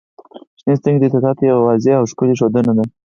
[0.59, 2.83] •شنې سترګې د احساساتو یوه واضح او ښکلی ښودنه ده.